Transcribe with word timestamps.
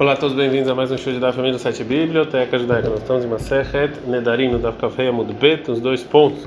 Olá 0.00 0.12
a 0.12 0.16
todos, 0.16 0.36
bem-vindos 0.36 0.68
a 0.68 0.76
mais 0.76 0.92
um 0.92 0.96
show 0.96 1.12
de 1.12 1.18
da 1.18 1.32
família 1.32 1.56
do 1.56 1.58
site 1.58 1.82
Biblioteca 1.82 2.56
Judaica. 2.56 2.88
Nós 2.88 3.00
estamos 3.00 3.24
em 3.24 3.26
Masechet 3.26 3.98
Nedarim, 4.06 4.48
no 4.48 4.60
Daf 4.60 4.78
Kafei 4.78 5.08
Amud 5.08 5.34
os 5.66 5.80
dois 5.80 6.04
pontos. 6.04 6.46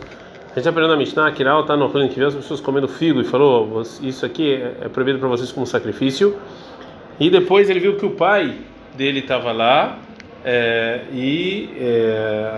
A 0.54 0.56
gente 0.56 0.70
aprendeu 0.70 0.88
na 0.88 0.96
Mishnah 0.96 1.32
Raul 1.32 1.60
está 1.60 1.76
no 1.76 1.90
que 2.08 2.16
viu 2.16 2.28
as 2.30 2.34
pessoas 2.34 2.62
comendo 2.62 2.88
figo 2.88 3.20
e 3.20 3.26
falou: 3.26 3.82
Isso 4.02 4.26
aqui 4.26 4.54
é 4.54 4.88
proibido 4.88 5.20
para 5.20 5.28
vocês 5.28 5.52
como 5.52 5.68
sacrifício. 5.68 6.38
E 7.20 7.30
depois 7.30 7.70
ele 7.70 7.82
viu 7.82 7.98
que 7.98 8.06
o 8.06 8.12
pai 8.12 8.56
dele 8.96 9.20
estava 9.20 9.52
lá 9.52 10.00
é, 10.46 11.02
e, 11.12 11.72
é, 11.78 12.58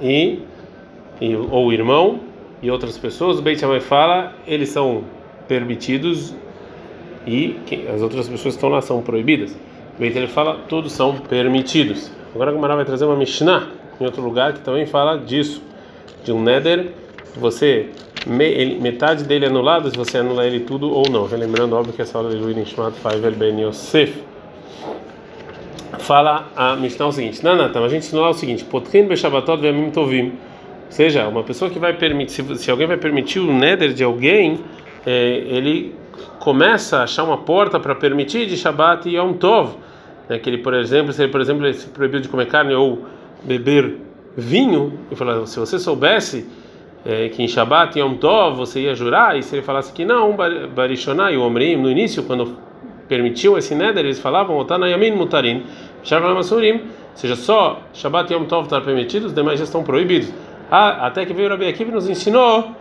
e, 0.00 0.38
e, 1.20 1.36
ou 1.36 1.66
o 1.66 1.72
irmão 1.74 2.20
e 2.62 2.70
outras 2.70 2.96
pessoas. 2.96 3.38
O 3.38 3.42
Beit 3.42 3.60
Shammai 3.60 3.80
fala: 3.80 4.32
eles 4.46 4.70
são 4.70 5.04
permitidos 5.46 6.34
e 7.26 7.54
as 7.94 8.00
outras 8.00 8.26
pessoas 8.30 8.54
que 8.54 8.58
estão 8.58 8.70
lá 8.70 8.80
são 8.80 9.02
proibidas. 9.02 9.54
Beit 10.02 10.18
ele 10.18 10.26
fala, 10.26 10.58
todos 10.68 10.92
são 10.92 11.16
permitidos. 11.16 12.10
Agora 12.34 12.50
a 12.50 12.54
Gemara 12.54 12.74
vai 12.74 12.84
trazer 12.84 13.04
uma 13.04 13.14
Mishnah 13.14 13.68
em 14.00 14.04
outro 14.04 14.20
lugar 14.20 14.52
que 14.52 14.60
também 14.60 14.84
fala 14.84 15.16
disso, 15.16 15.62
de 16.24 16.32
um 16.32 16.42
Neder, 16.42 16.88
você 17.36 17.88
metade 18.26 19.24
dele 19.24 19.44
é 19.44 19.48
anulado 19.48 19.90
se 19.90 19.96
você 19.96 20.18
anula 20.18 20.44
ele 20.44 20.60
tudo 20.60 20.90
ou 20.90 21.08
não. 21.08 21.26
Lembrando, 21.26 21.76
óbvio 21.76 21.92
que 21.92 22.02
essa 22.02 22.18
aula 22.18 22.30
de 22.30 22.36
Luiz 22.36 22.56
Nishmat 22.56 22.94
Faivel 22.96 23.32
Ben 23.32 23.60
Yosef. 23.60 24.22
Fala 25.98 26.48
a 26.56 26.74
Mishnah 26.74 27.06
o 27.06 27.12
seguinte: 27.12 27.42
Nanata, 27.44 27.78
a 27.78 27.88
gente 27.88 28.12
lá 28.14 28.30
o 28.30 28.34
seguinte: 28.34 28.64
Potrin 28.64 29.06
Beshabatot 29.06 29.60
Vemim 29.60 29.90
Tovim. 29.90 30.26
Ou 30.26 30.32
seja, 30.90 31.28
uma 31.28 31.44
pessoa 31.44 31.70
que 31.70 31.78
vai 31.78 31.92
permitir, 31.94 32.44
se, 32.56 32.70
alguém 32.70 32.86
vai 32.86 32.96
permitir 32.96 33.38
o 33.38 33.52
Neder 33.52 33.92
de 33.92 34.02
alguém, 34.02 34.60
é, 35.06 35.42
ele 35.46 35.94
começa 36.38 36.98
a 36.98 37.02
achar 37.04 37.24
uma 37.24 37.38
porta 37.38 37.78
para 37.78 37.94
permitir 37.94 38.46
de 38.46 38.56
Shabat 38.56 39.08
e 39.08 39.16
Yom 39.16 39.32
Tov, 39.34 39.76
né, 40.32 40.38
que 40.38 40.48
ele, 40.48 40.58
por 40.58 40.72
exemplo, 40.72 41.12
se 41.12 41.22
ele, 41.22 41.30
por 41.30 41.40
exemplo, 41.40 41.66
ele 41.66 41.74
se 41.74 41.88
proibiu 41.88 42.18
de 42.18 42.28
comer 42.28 42.46
carne 42.46 42.74
ou 42.74 43.04
beber 43.44 43.98
vinho, 44.34 44.98
e 45.10 45.14
falou, 45.14 45.46
se 45.46 45.58
você 45.60 45.78
soubesse 45.78 46.46
é, 47.04 47.28
que 47.28 47.42
em 47.42 47.48
Shabat 47.48 47.98
e 47.98 48.00
Yom 48.00 48.14
Tov 48.14 48.56
você 48.56 48.80
ia 48.80 48.94
jurar, 48.94 49.38
e 49.38 49.42
se 49.42 49.54
ele 49.54 49.62
falasse 49.62 49.92
que 49.92 50.06
não, 50.06 50.34
Barishonai, 50.74 51.36
o 51.36 51.42
Omrim, 51.42 51.76
no 51.76 51.90
início, 51.90 52.22
quando 52.22 52.56
permitiu 53.08 53.58
esse 53.58 53.74
neder, 53.74 54.06
eles 54.06 54.18
falavam, 54.18 54.56
Otanayamin 54.56 55.10
Mutarin, 55.10 55.64
Sharmasurim, 56.02 56.76
ou 56.76 56.80
seja, 57.14 57.36
só 57.36 57.82
Shabat 57.92 58.32
e 58.32 58.36
Yom 58.36 58.44
Tov 58.44 58.64
estão 58.64 58.80
permitidos, 58.80 59.26
os 59.28 59.34
demais 59.34 59.58
já 59.58 59.64
estão 59.64 59.82
proibidos. 59.82 60.32
Ah, 60.70 61.06
até 61.08 61.26
que 61.26 61.34
veio 61.34 61.48
o 61.48 61.50
Rabi 61.50 61.68
Akiva 61.68 61.90
e 61.90 61.94
nos 61.94 62.08
ensinou, 62.08 62.74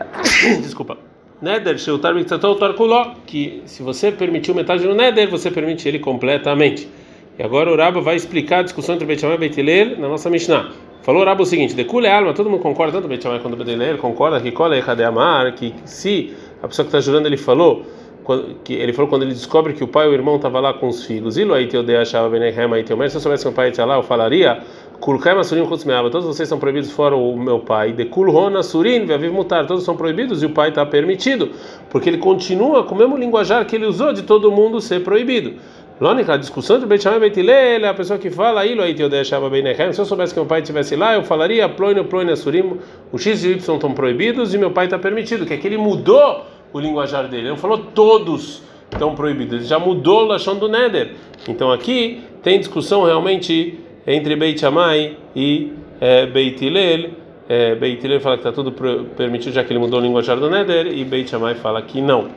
desculpa, 0.62 0.96
Neder, 1.42 1.78
Sheutar 1.78 2.14
Miktatou 2.14 2.54
Tarkuló, 2.56 3.14
que 3.26 3.62
se 3.64 3.82
você 3.82 4.12
permitiu 4.12 4.54
metade 4.54 4.82
do 4.82 4.94
Neder, 4.94 5.28
você 5.30 5.50
permite 5.50 5.88
ele 5.88 5.98
completamente. 5.98 6.86
E 7.38 7.42
agora 7.42 7.72
o 7.72 7.76
Rabo 7.76 8.02
vai 8.02 8.14
explicar 8.14 8.58
a 8.58 8.62
discussão 8.62 8.94
entre 8.94 9.06
Beit 9.06 9.22
Shammai 9.22 9.36
e 9.36 9.40
Beit 9.40 9.58
Hillel 9.58 9.98
na 9.98 10.06
nossa 10.06 10.28
Mishnah. 10.28 10.70
Falou 11.02 11.22
o 11.22 11.24
Rabo 11.24 11.44
o 11.44 11.46
seguinte: 11.46 11.74
Decule 11.74 12.06
alma, 12.08 12.34
todo 12.34 12.50
mundo 12.50 12.60
concorda, 12.60 12.92
tanto 12.92 13.08
Beit 13.08 13.22
Shammai 13.22 13.40
quanto 13.40 13.56
Beit 13.56 13.70
Hillel 13.70 13.96
concorda 13.96 14.38
que 14.38 14.52
Kole 14.52 14.82
Amar, 15.06 15.54
que 15.54 15.72
se 15.86 16.34
a 16.62 16.68
pessoa 16.68 16.84
que 16.84 16.94
está 16.94 17.00
jurando 17.00 17.24
ele 17.24 17.38
falou, 17.38 17.86
que 18.62 18.74
ele 18.74 18.92
falou 18.92 19.08
quando 19.08 19.22
ele 19.22 19.32
descobre 19.32 19.72
que 19.72 19.82
o 19.82 19.88
pai 19.88 20.06
e 20.06 20.10
o 20.10 20.12
irmão 20.12 20.36
estavam 20.36 20.60
lá 20.60 20.74
com 20.74 20.88
os 20.88 21.06
filhos, 21.06 21.38
e 21.38 21.50
aí 21.50 21.66
teu 21.66 21.82
achava 21.98 22.28
Benehem, 22.28 22.70
aí 22.74 22.84
teu 22.84 22.96
se 23.08 23.16
eu 23.16 23.20
soubesse 23.20 23.44
que 23.44 23.48
o 23.48 23.52
pai 23.52 23.70
estava 23.70 23.92
lá, 23.92 23.98
eu 23.98 24.02
falaria 24.02 24.60
Kulkai 25.00 25.34
Masurim 25.34 25.64
Kutzmeava, 25.64 26.10
todos 26.10 26.26
vocês 26.26 26.46
são 26.46 26.58
proibidos 26.58 26.90
fora 26.90 27.16
o 27.16 27.34
meu 27.34 27.58
pai. 27.58 27.90
De 27.90 28.04
Kulhona 28.04 28.62
Surin, 28.62 29.06
Viaviv 29.06 29.32
Mutar, 29.32 29.66
todos 29.66 29.82
são 29.82 29.96
proibidos 29.96 30.42
e 30.42 30.46
o 30.46 30.50
pai 30.50 30.68
está 30.68 30.84
permitido, 30.84 31.52
porque 31.88 32.10
ele 32.10 32.18
continua 32.18 32.84
com 32.84 32.94
o 32.94 32.98
mesmo 32.98 33.16
linguajar 33.16 33.64
que 33.64 33.76
ele 33.76 33.86
usou 33.86 34.12
de 34.12 34.22
todo 34.22 34.52
mundo 34.52 34.78
ser 34.78 35.02
proibido. 35.02 35.54
Lônica, 35.98 36.34
a 36.34 36.36
discussão 36.36 36.76
entre 36.76 36.86
Beit 36.86 37.02
Shammai 37.02 37.16
e 37.16 37.30
Beit 37.30 37.84
a 37.86 37.94
pessoa 37.94 38.18
que 38.18 38.30
fala 38.30 38.60
aí, 38.60 38.78
aí 38.78 38.94
deixava 39.08 39.48
bem 39.48 39.62
Se 39.94 40.00
eu 40.02 40.04
soubesse 40.04 40.34
que 40.34 40.40
meu 40.40 40.46
pai 40.46 40.60
estivesse 40.60 40.94
lá, 40.94 41.14
eu 41.14 41.24
falaria 41.24 41.66
Ploino, 41.66 42.04
Ploino, 42.04 42.36
Surim, 42.36 42.78
o 43.10 43.18
X 43.18 43.42
e 43.42 43.48
o 43.48 43.50
Y 43.52 43.56
estão 43.56 43.92
proibidos 43.94 44.52
e 44.52 44.58
meu 44.58 44.70
pai 44.70 44.84
está 44.84 44.98
permitido, 44.98 45.46
que 45.46 45.54
é 45.54 45.56
que 45.56 45.66
ele 45.66 45.78
mudou 45.78 46.44
o 46.74 46.78
linguajar 46.78 47.26
dele. 47.26 47.44
Ele 47.44 47.50
não 47.50 47.56
falou 47.56 47.78
todos 47.78 48.62
estão 48.92 49.14
proibidos, 49.14 49.54
ele 49.54 49.64
já 49.64 49.78
mudou 49.78 50.24
o 50.24 50.26
lachão 50.26 50.56
do 50.56 50.68
Neder. 50.68 51.12
Então 51.48 51.70
aqui 51.70 52.22
tem 52.42 52.58
discussão 52.58 53.04
realmente 53.04 53.78
entre 54.06 54.36
Beit 54.36 54.60
Shammai 54.60 55.16
e 55.34 55.72
é, 56.00 56.26
Beit 56.26 56.64
Hillel. 56.64 57.10
É, 57.48 57.74
Beit 57.74 58.04
Hillel 58.04 58.20
fala 58.20 58.36
que 58.36 58.40
está 58.40 58.52
tudo 58.52 58.72
permitido 59.16 59.52
já 59.52 59.64
que 59.64 59.72
ele 59.72 59.80
mudou 59.80 59.98
o 59.98 60.02
linguajar 60.02 60.38
do 60.38 60.48
Neder 60.48 60.86
e 60.86 61.04
Beit 61.04 61.28
Shammai 61.28 61.54
fala 61.54 61.82
que 61.82 62.00
não. 62.00 62.28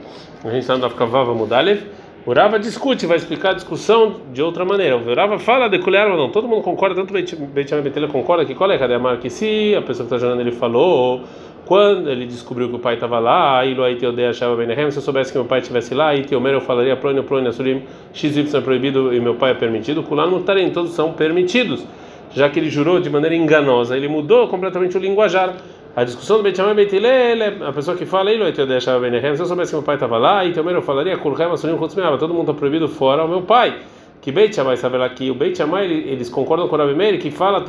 A 0.43 0.49
gente 0.49 0.61
está 0.61 0.77
no 0.77 0.85
Afkavava 0.85 1.33
Mudalev. 1.33 1.81
O 2.25 2.31
Rava 2.31 2.57
discute, 2.57 3.05
vai 3.05 3.17
explicar 3.17 3.49
a 3.49 3.53
discussão 3.53 4.21
de 4.31 4.41
outra 4.41 4.63
maneira. 4.63 4.95
O 4.95 5.13
Rava 5.13 5.37
fala 5.37 5.67
de 5.67 5.77
colher 5.79 6.07
não. 6.07 6.29
Todo 6.29 6.47
mundo 6.47 6.61
concorda, 6.61 6.95
tanto 6.95 7.11
Beit 7.11 7.29
Shammai 7.29 7.49
e 7.49 7.83
Beit 7.83 7.97
Hillel 7.97 8.09
concorda 8.09 8.45
que 8.45 8.55
qual 8.55 8.71
é 8.71 8.81
a 8.81 8.99
marca 8.99 9.23
que 9.23 9.29
se 9.29 9.75
a 9.75 9.81
pessoa 9.81 10.07
que 10.07 10.15
está 10.15 10.17
jogando 10.17 10.39
ele 10.39 10.53
falou 10.53 11.23
quando 11.65 12.09
ele 12.09 12.25
descobriu 12.25 12.69
que 12.69 12.75
o 12.75 12.79
pai 12.79 12.93
estava 12.93 13.19
lá, 13.19 13.59
aí 13.59 13.73
lo 13.73 13.83
aí 13.83 13.97
teodei 13.97 14.27
achava 14.27 14.55
bem 14.55 14.67
se 14.89 14.97
eu 14.97 15.01
soubesse 15.01 15.33
que 15.33 15.37
meu 15.37 15.45
pai 15.45 15.59
estivesse 15.59 15.93
lá, 15.93 16.09
aí 16.09 16.25
eu 16.29 16.61
falaria 16.61 16.95
proino 16.95 17.23
proino 17.23 17.51
surim 17.51 17.83
xy 18.13 18.49
é 18.53 18.61
proibido 18.61 19.13
e 19.13 19.19
meu 19.19 19.35
pai 19.35 19.51
é 19.51 19.53
permitido, 19.53 20.01
kulan 20.03 20.27
mutarem, 20.27 20.69
todos 20.71 20.91
são 20.91 21.11
permitidos. 21.11 21.85
Já 22.33 22.49
que 22.49 22.59
ele 22.59 22.69
jurou 22.69 22.99
de 22.99 23.09
maneira 23.09 23.35
enganosa, 23.35 23.95
ele 23.95 24.07
mudou 24.07 24.47
completamente 24.47 24.97
o 24.97 24.99
linguajar. 24.99 25.55
A 25.95 26.03
discussão 26.03 26.37
do 26.37 26.43
Beit 26.43 26.59
Beit 26.73 26.95
Hillel, 26.95 27.67
a 27.67 27.71
pessoa 27.71 27.95
que 27.95 28.03
fala, 28.03 28.31
ele 28.31 28.43
achava 28.75 28.99
bem 28.99 29.11
se 29.37 29.43
eu 29.43 29.45
soubesse 29.45 29.71
que 29.71 29.75
meu 29.75 29.83
pai 29.83 29.93
estava 29.93 30.17
lá, 30.17 30.43
teomer 30.51 30.73
eu 30.73 30.81
falaria 30.81 31.15
todo 32.17 32.33
mundo 32.33 32.49
está 32.49 32.53
proibido 32.55 32.87
fora 32.87 33.23
o 33.23 33.27
meu 33.27 33.43
pai. 33.43 33.77
Que 34.19 34.31
Beit 34.31 34.55
Shammai 34.55 34.75
sabe 34.75 34.97
lá 34.97 35.07
que 35.09 35.29
o 35.29 35.35
Beit 35.35 35.55
Shammai 35.55 35.85
eles 35.85 36.29
concordam 36.29 36.67
com 36.67 36.75
o 36.75 36.79
Rabi 36.79 36.95
Meir 36.95 37.19
que 37.19 37.29
fala 37.29 37.61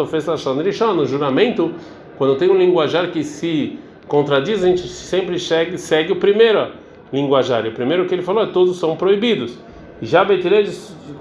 no 0.94 1.04
juramento 1.04 1.74
quando 2.16 2.36
tem 2.36 2.48
um 2.48 2.56
linguajar 2.56 3.10
que 3.10 3.22
se 3.22 3.78
contradiz, 4.08 4.64
a 4.64 4.68
gente 4.68 4.88
sempre 4.88 5.38
segue, 5.38 5.76
segue 5.76 6.12
o 6.12 6.16
primeiro 6.16 6.68
linguajar. 7.12 7.66
E 7.66 7.68
o 7.68 7.72
primeiro 7.72 8.06
que 8.06 8.14
ele 8.14 8.22
falou 8.22 8.42
é 8.42 8.46
todos 8.46 8.78
são 8.78 8.96
proibidos. 8.96 9.58
Já 10.00 10.24
Betilei 10.24 10.66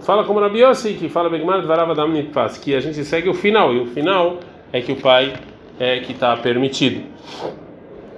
fala 0.03 0.23
como 0.23 0.39
Rabi 0.39 0.61
Yossi, 0.61 0.93
que 0.93 1.09
fala 1.09 1.29
Begmar 1.29 1.61
que 2.61 2.73
a 2.73 2.79
gente 2.79 3.03
segue 3.03 3.27
o 3.27 3.33
final. 3.33 3.73
E 3.73 3.79
o 3.81 3.87
final 3.87 4.37
é 4.71 4.79
que 4.79 4.93
o 4.93 4.95
pai 4.95 5.33
é 5.79 5.99
que 5.99 6.11
está 6.11 6.35
permitido. 6.37 7.03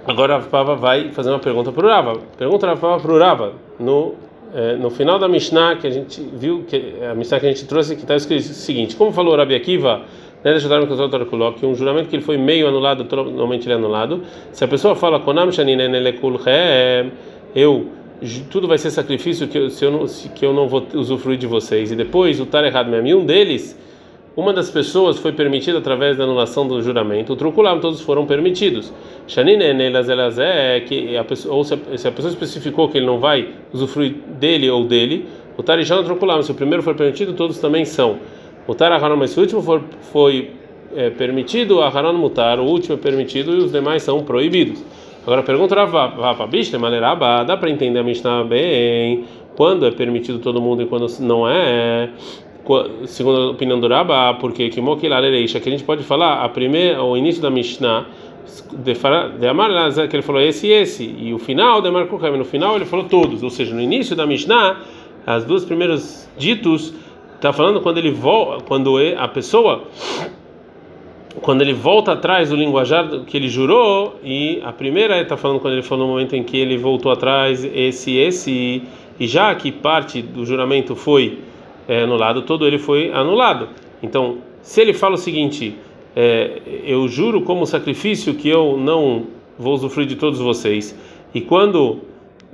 Agora 0.06 0.36
a 0.36 0.40
Pava 0.40 0.76
vai 0.76 1.10
fazer 1.10 1.30
uma 1.30 1.38
pergunta 1.38 1.72
para 1.72 1.86
o 1.86 1.88
Rava. 1.88 2.20
Pergunta 2.38 2.70
a 2.70 2.76
Pava 2.76 3.00
para 3.00 3.12
o 3.12 3.18
Rava. 3.18 3.52
No, 3.78 4.14
é, 4.54 4.76
no 4.76 4.90
final 4.90 5.18
da 5.18 5.28
Mishnah 5.28 5.76
que 5.76 5.86
a 5.86 5.90
gente 5.90 6.20
viu, 6.20 6.64
que, 6.66 6.94
a 7.10 7.14
Mishnah 7.14 7.40
que 7.40 7.46
a 7.46 7.48
gente 7.48 7.66
trouxe, 7.66 7.96
que 7.96 8.02
está 8.02 8.14
escrito 8.14 8.40
o 8.40 8.54
seguinte: 8.54 8.94
Como 8.96 9.12
falou 9.12 9.36
Rabi 9.36 9.54
Akiva 9.54 10.02
que 11.58 11.66
um 11.66 11.74
juramento 11.74 12.08
que 12.08 12.14
ele 12.14 12.22
foi 12.22 12.36
meio 12.36 12.68
anulado, 12.68 13.04
normalmente 13.04 13.66
ele 13.66 13.72
é 13.72 13.76
anulado. 13.76 14.22
Se 14.52 14.62
a 14.62 14.68
pessoa 14.68 14.94
fala 14.94 15.18
Konam 15.18 15.48
eu 17.54 17.88
tudo 18.48 18.66
vai 18.66 18.78
ser 18.78 18.90
sacrifício 18.90 19.46
que 19.48 19.58
eu, 19.58 19.70
se 19.70 19.84
eu 19.84 19.90
não, 19.90 20.06
se, 20.06 20.28
que 20.28 20.44
eu 20.46 20.52
não 20.52 20.68
vou 20.68 20.86
usufruir 20.94 21.38
de 21.38 21.46
vocês. 21.46 21.90
E 21.90 21.96
depois 21.96 22.40
o 22.40 22.46
tar 22.46 22.64
errado 22.64 22.88
mesmo. 22.88 23.20
um 23.20 23.26
deles, 23.26 23.78
uma 24.36 24.52
das 24.52 24.70
pessoas 24.70 25.18
foi 25.18 25.32
permitida 25.32 25.78
através 25.78 26.18
da 26.18 26.24
anulação 26.24 26.68
do 26.68 26.82
juramento. 26.82 27.32
O 27.32 27.36
truculam 27.36 27.80
todos 27.80 28.02
foram 28.02 28.26
permitidos. 28.26 28.92
que 30.86 31.16
a 31.16 31.24
pessoa, 31.24 31.54
ou 31.54 31.64
se 31.64 31.72
a, 31.72 31.78
se 31.96 32.06
a 32.06 32.12
pessoa 32.12 32.30
especificou 32.30 32.88
que 32.90 32.98
ele 32.98 33.06
não 33.06 33.18
vai 33.18 33.48
usufruir 33.72 34.14
dele 34.38 34.68
ou 34.68 34.84
dele, 34.84 35.24
o 35.56 35.62
tarijão 35.62 36.04
truculam. 36.04 36.42
Se 36.42 36.52
o 36.52 36.54
primeiro 36.54 36.82
for 36.82 36.94
permitido, 36.94 37.32
todos 37.32 37.58
também 37.58 37.86
são. 37.86 38.18
Mutar 38.68 38.92
Aharon, 38.92 39.16
mas 39.16 39.30
se 39.30 39.38
o 39.38 39.42
último 39.42 39.62
for, 39.62 39.82
foi 40.12 40.50
é, 40.94 41.08
permitido, 41.08 41.80
Aharon 41.80 42.12
mutar, 42.12 42.60
o 42.60 42.64
último 42.64 42.94
é 42.94 42.98
permitido 42.98 43.52
e 43.54 43.58
os 43.58 43.72
demais 43.72 44.02
são 44.02 44.22
proibidos. 44.22 44.84
Agora 45.26 45.42
pergunta 45.42 45.74
Rava, 45.74 46.46
bicho, 46.46 46.78
maleraba, 46.78 47.42
dá 47.42 47.56
para 47.56 47.70
entender 47.70 47.98
a 47.98 48.02
Mishnah 48.02 48.44
bem 48.44 49.24
quando 49.56 49.86
é 49.86 49.90
permitido 49.90 50.38
todo 50.38 50.60
mundo 50.60 50.82
e 50.82 50.86
quando 50.86 51.06
não 51.20 51.48
é? 51.48 52.10
Segundo 53.06 53.40
a 53.40 53.50
opinião 53.50 53.78
do 53.78 53.88
Raba, 53.88 54.34
porque 54.34 54.68
que 54.68 54.80
mokilareisha, 54.80 55.60
que 55.60 55.68
a 55.68 55.72
gente 55.72 55.84
pode 55.84 56.02
falar 56.02 56.42
a 56.44 56.48
primeira, 56.48 57.02
o 57.02 57.16
início 57.16 57.40
da 57.40 57.50
Mishnah 57.50 58.06
de, 58.72 58.92
de 59.38 59.46
Amar 59.46 59.70
que 60.08 60.16
ele 60.16 60.22
falou 60.22 60.40
esse 60.40 60.66
e 60.66 60.72
esse, 60.72 61.04
e 61.18 61.32
o 61.32 61.38
final 61.38 61.80
de 61.80 61.88
Amar 61.88 62.06
no 62.06 62.44
final 62.44 62.76
ele 62.76 62.84
falou 62.84 63.06
todos, 63.06 63.42
ou 63.42 63.50
seja, 63.50 63.74
no 63.74 63.80
início 63.80 64.16
da 64.16 64.26
Mishnah, 64.26 64.80
as 65.26 65.44
duas 65.44 65.64
primeiros 65.64 66.28
ditos 66.36 66.92
Está 67.36 67.52
falando 67.52 67.82
quando 67.82 67.98
ele 67.98 68.10
volta, 68.10 68.64
quando 68.64 68.96
a 69.16 69.28
pessoa 69.28 69.84
quando 71.42 71.60
ele 71.60 71.74
volta 71.74 72.12
atrás 72.12 72.48
do 72.48 72.56
linguajar 72.56 73.06
que 73.26 73.36
ele 73.36 73.46
jurou 73.46 74.18
e 74.24 74.58
a 74.64 74.72
primeira 74.72 75.20
está 75.20 75.36
falando 75.36 75.60
quando 75.60 75.74
ele 75.74 75.82
falou 75.82 76.06
no 76.06 76.12
momento 76.14 76.34
em 76.34 76.42
que 76.42 76.56
ele 76.56 76.78
voltou 76.78 77.12
atrás 77.12 77.62
esse 77.62 78.16
esse 78.16 78.82
e 79.20 79.26
já 79.26 79.54
que 79.54 79.70
parte 79.70 80.22
do 80.22 80.46
juramento 80.46 80.96
foi 80.96 81.40
é, 81.88 82.02
anulado 82.02 82.42
todo 82.42 82.66
ele 82.66 82.78
foi 82.78 83.12
anulado. 83.12 83.68
Então 84.02 84.38
se 84.62 84.80
ele 84.80 84.92
fala 84.92 85.14
o 85.14 85.18
seguinte 85.18 85.76
é, 86.14 86.62
eu 86.84 87.06
juro 87.08 87.42
como 87.42 87.66
sacrifício 87.66 88.34
que 88.34 88.48
eu 88.48 88.76
não 88.78 89.26
vou 89.58 89.74
usufruir 89.74 90.08
de 90.08 90.16
todos 90.16 90.38
vocês. 90.38 90.98
E 91.34 91.40
quando 91.40 92.00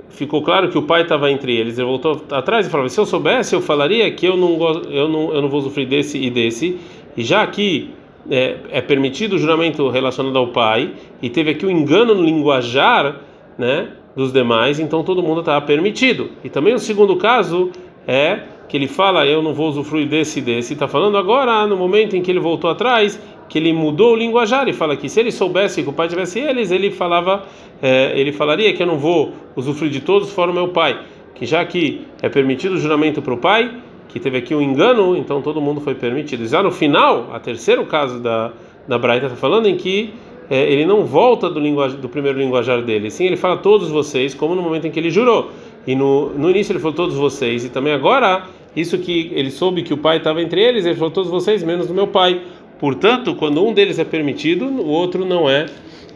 ficou 0.09 0.41
claro 0.41 0.69
que 0.69 0.77
o 0.77 0.83
pai 0.83 1.03
estava 1.03 1.31
entre 1.31 1.55
eles, 1.55 1.77
ele 1.77 1.87
voltou 1.87 2.21
atrás 2.31 2.67
e 2.67 2.69
falou: 2.69 2.87
se 2.89 2.99
eu 2.99 3.05
soubesse, 3.05 3.55
eu 3.55 3.61
falaria 3.61 4.09
que 4.11 4.25
eu 4.25 4.37
não, 4.37 4.57
eu 4.89 5.07
não, 5.07 5.33
eu 5.33 5.41
não 5.41 5.49
vou 5.49 5.61
sofrer 5.61 5.87
desse 5.87 6.17
e 6.17 6.29
desse, 6.29 6.77
e 7.15 7.23
já 7.23 7.45
que 7.47 7.89
é, 8.29 8.57
é 8.69 8.81
permitido 8.81 9.33
o 9.33 9.39
juramento 9.39 9.89
relacionado 9.89 10.37
ao 10.37 10.47
pai, 10.47 10.91
e 11.21 11.29
teve 11.29 11.51
aqui 11.51 11.65
o 11.65 11.69
um 11.69 11.71
engano 11.71 12.13
no 12.15 12.23
linguajar, 12.23 13.21
né, 13.57 13.89
dos 14.15 14.31
demais, 14.31 14.79
então 14.79 15.03
todo 15.03 15.23
mundo 15.23 15.39
estava 15.39 15.65
permitido. 15.65 16.29
E 16.43 16.49
também 16.49 16.73
o 16.73 16.79
segundo 16.79 17.15
caso 17.15 17.71
é 18.07 18.41
que 18.67 18.77
ele 18.77 18.87
fala, 18.87 19.25
eu 19.25 19.41
não 19.41 19.53
vou 19.53 19.69
usufruir 19.69 20.07
desse 20.07 20.39
e 20.39 20.41
desse, 20.41 20.73
está 20.73 20.87
falando 20.87 21.17
agora, 21.17 21.65
no 21.67 21.77
momento 21.77 22.15
em 22.15 22.21
que 22.21 22.31
ele 22.31 22.39
voltou 22.39 22.69
atrás, 22.69 23.19
que 23.47 23.57
ele 23.57 23.71
mudou 23.73 24.13
o 24.13 24.15
linguajar 24.15 24.67
e 24.67 24.73
fala 24.73 24.95
que 24.95 25.07
se 25.07 25.19
ele 25.19 25.31
soubesse 25.31 25.83
que 25.83 25.89
o 25.89 25.93
pai 25.93 26.07
tivesse 26.07 26.39
eles, 26.39 26.71
ele 26.71 26.89
falava, 26.89 27.43
é, 27.81 28.13
ele 28.15 28.31
falaria 28.31 28.73
que 28.73 28.81
eu 28.81 28.87
não 28.87 28.97
vou 28.97 29.33
usufruir 29.55 29.91
de 29.91 29.99
todos 29.99 30.31
fora 30.31 30.49
o 30.51 30.53
meu 30.53 30.69
pai, 30.69 30.99
que 31.35 31.45
já 31.45 31.63
que 31.65 32.05
é 32.21 32.29
permitido 32.29 32.73
o 32.73 32.77
juramento 32.77 33.21
para 33.21 33.33
o 33.33 33.37
pai, 33.37 33.71
que 34.09 34.19
teve 34.19 34.37
aqui 34.37 34.53
um 34.55 34.61
engano, 34.61 35.15
então 35.17 35.41
todo 35.41 35.59
mundo 35.59 35.81
foi 35.81 35.95
permitido. 35.95 36.45
Já 36.45 36.61
no 36.61 36.71
final, 36.71 37.29
a 37.33 37.39
terceiro 37.39 37.85
caso 37.85 38.19
da 38.19 38.53
da 38.87 38.97
Braita 38.97 39.27
está 39.27 39.37
falando 39.37 39.67
em 39.67 39.75
que 39.75 40.13
é, 40.49 40.71
ele 40.71 40.85
não 40.85 41.05
volta 41.05 41.49
do, 41.49 41.59
linguajar, 41.59 41.97
do 41.97 42.09
primeiro 42.09 42.37
linguajar 42.37 42.81
dele, 42.81 43.09
sim, 43.09 43.25
ele 43.25 43.37
fala 43.37 43.57
todos 43.57 43.89
vocês, 43.89 44.33
como 44.33 44.53
no 44.55 44.61
momento 44.61 44.85
em 44.87 44.91
que 44.91 44.99
ele 44.99 45.09
jurou. 45.09 45.51
E 45.85 45.95
no, 45.95 46.29
no 46.29 46.49
início 46.49 46.71
ele 46.71 46.79
falou 46.79 46.95
todos 46.95 47.15
vocês, 47.15 47.65
e 47.65 47.69
também 47.69 47.93
agora, 47.93 48.43
isso 48.75 48.97
que 48.97 49.31
ele 49.33 49.51
soube 49.51 49.83
que 49.83 49.93
o 49.93 49.97
pai 49.97 50.17
estava 50.17 50.41
entre 50.41 50.61
eles, 50.61 50.85
ele 50.85 50.95
falou 50.95 51.11
todos 51.11 51.29
vocês, 51.29 51.63
menos 51.63 51.87
do 51.87 51.93
meu 51.93 52.07
pai. 52.07 52.41
Portanto, 52.79 53.35
quando 53.35 53.65
um 53.65 53.73
deles 53.73 53.99
é 53.99 54.03
permitido, 54.03 54.65
o 54.65 54.87
outro 54.87 55.25
não 55.25 55.49
é 55.49 55.65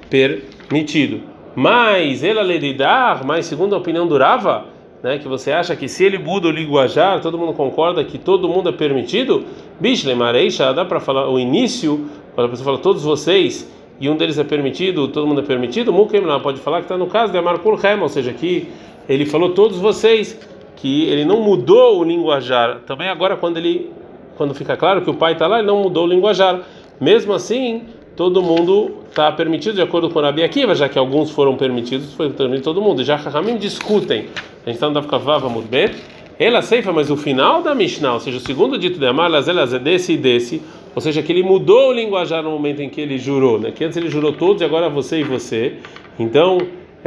permitido. 0.10 1.22
Mas 1.56 2.24
ele 2.24 2.42
ledidar, 2.44 3.26
mas 3.26 3.46
segundo 3.46 3.74
a 3.74 3.78
opinião 3.78 4.08
do 4.08 4.18
Rava, 4.18 4.66
né, 5.02 5.18
que 5.18 5.28
você 5.28 5.52
acha 5.52 5.76
que 5.76 5.88
se 5.88 6.04
ele 6.04 6.18
muda 6.18 6.48
o 6.48 6.52
linguajar, 6.52 7.22
todo 7.22 7.38
mundo 7.38 7.54
concorda 7.54 8.04
que 8.04 8.18
todo 8.18 8.48
mundo 8.48 8.70
é 8.70 8.72
permitido? 8.72 9.44
Bishle 9.80 10.16
Mareisha, 10.16 10.74
dá 10.74 10.86
para 10.86 11.00
falar 11.00 11.30
o 11.30 11.40
início, 11.40 12.10
quando 12.34 12.48
a 12.48 12.50
pessoa 12.50 12.66
fala 12.66 12.78
todos 12.78 13.04
vocês, 13.04 13.72
e 14.00 14.10
um 14.10 14.16
deles 14.16 14.38
é 14.38 14.44
permitido, 14.44 15.08
todo 15.08 15.26
mundo 15.26 15.42
é 15.42 15.44
permitido, 15.44 15.92
Mukim 15.92 16.20
lá 16.20 16.40
pode 16.40 16.60
falar 16.60 16.78
que 16.78 16.86
está 16.86 16.98
no 16.98 17.08
caso 17.08 17.32
de 17.32 17.38
Amarkul 17.38 17.80
Hem, 17.84 18.02
ou 18.02 18.10
seja, 18.10 18.32
que 18.34 18.68
ele 19.08 19.26
falou 19.26 19.50
todos 19.50 19.78
vocês, 19.78 20.40
que 20.76 21.06
ele 21.06 21.26
não 21.26 21.42
mudou 21.42 22.00
o 22.00 22.04
linguajar. 22.04 22.80
Também 22.86 23.10
agora 23.10 23.36
quando 23.36 23.58
ele 23.58 23.92
quando 24.38 24.54
fica 24.54 24.78
claro 24.78 25.02
que 25.02 25.10
o 25.10 25.16
pai 25.16 25.34
está 25.34 25.48
lá, 25.48 25.58
ele 25.58 25.68
não 25.68 25.82
mudou 25.82 26.06
o 26.06 26.08
linguajar. 26.08 26.62
Mesmo 27.02 27.34
assim, 27.34 27.84
todo 28.16 28.42
mundo 28.42 28.98
está 29.10 29.32
permitido 29.32 29.76
de 29.76 29.82
acordo 29.82 30.10
com 30.10 30.20
a 30.20 30.24
Rabi 30.24 30.44
Akiva, 30.44 30.76
já 30.76 30.88
que 30.88 30.98
alguns 30.98 31.32
foram 31.32 31.56
permitidos, 31.56 32.14
foi 32.14 32.30
permitido 32.30 32.64
todo 32.64 32.82
mundo. 32.82 33.04
Já 33.04 33.16
Rahamim 33.16 33.58
discutem. 33.58 34.28
A 34.64 34.70
gente 34.70 34.76
está 34.76 34.88
no 34.88 34.94
Dafkavava 34.94 35.50
Mudbet. 35.50 35.96
Ela 36.40 36.62
ceifa, 36.62 36.94
mas 36.94 37.10
o 37.10 37.18
final 37.18 37.64
da 37.64 37.74
Mishnah, 37.74 38.14
ou 38.14 38.20
seja, 38.20 38.38
o 38.38 38.40
segundo 38.40 38.78
dito 38.78 39.00
de 39.00 39.06
Amar, 39.08 39.32
é 39.34 39.80
desse 39.80 40.14
e 40.14 40.18
desse, 40.18 40.62
ou 40.94 41.02
seja, 41.02 41.24
que 41.24 41.32
ele 41.32 41.42
mudou 41.42 41.90
o 41.90 41.94
linguajar 41.94 42.44
no 42.44 42.52
momento 42.52 42.80
em 42.80 42.90
que 42.90 43.02
ele 43.02 43.18
jurou, 43.18 43.60
né? 43.60 43.72
Que 43.72 43.84
antes 43.84 43.98
ele 43.98 44.08
jurou 44.08 44.32
todos 44.32 44.62
e 44.62 44.66
agora 44.66 44.88
você 44.88 45.20
e 45.20 45.24
você. 45.24 45.78
Então, 46.20 46.60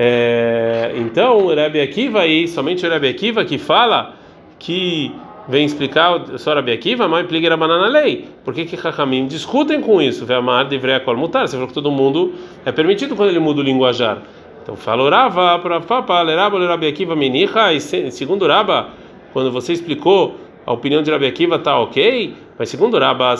é, 0.02 0.93
então 0.97 1.49
Rebbe 1.49 1.79
Akiva 1.79 2.20
aí, 2.20 2.49
somente 2.49 2.88
Rebbe 2.88 3.06
Akiva 3.06 3.44
que 3.44 3.58
fala 3.58 4.14
que 4.58 5.14
vem 5.47 5.67
explicar 5.67 6.38
só 6.38 6.55
Rebbe 6.55 6.73
Akiva, 6.73 7.06
mas 7.06 7.25
implica 7.25 7.52
a 7.52 7.56
banana 7.58 7.87
lei. 7.87 8.26
Por 8.43 8.55
que 8.55 8.64
que 8.64 8.76
Hakamim 8.76 9.26
discutem 9.26 9.79
com 9.82 10.00
isso? 10.00 10.25
Vê 10.25 10.32
amar 10.32 10.64
deveria 10.64 11.05
mutar. 11.14 11.47
Você 11.47 11.52
falou 11.52 11.69
que 11.69 11.75
todo 11.75 11.91
mundo 11.91 12.32
é 12.64 12.73
permitido 12.73 13.14
quando 13.14 13.29
ele 13.29 13.41
muda 13.41 13.61
o 13.61 13.62
linguajar. 13.62 14.23
Então 14.62 14.75
falou 14.75 15.11
Rava 15.11 15.58
Papa, 15.87 16.23
Leraba, 16.23 16.58
Rebbe 16.58 16.88
Akiva 16.88 17.14
menicha, 17.14 17.70
e 17.70 17.79
segundo 17.79 18.47
Raba, 18.47 18.88
quando 19.35 19.52
você 19.52 19.75
explicou 19.75 20.37
a 20.64 20.73
opinião 20.73 21.02
de 21.02 21.11
Rabi 21.11 21.26
Akiva 21.26 21.58
tá 21.58 21.79
ok, 21.79 22.32
mas 22.61 22.69
segundo 22.69 22.99
Rabba 22.99 23.37